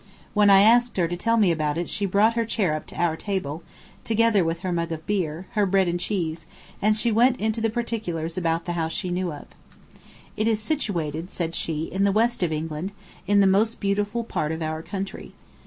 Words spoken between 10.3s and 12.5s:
"It is situated," said she, "in the west